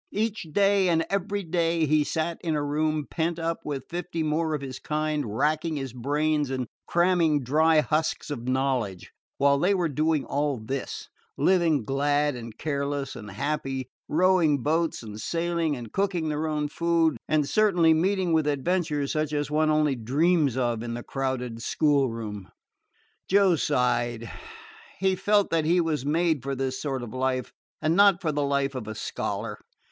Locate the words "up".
3.37-3.59